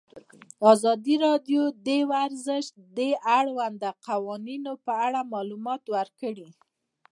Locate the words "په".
4.85-4.93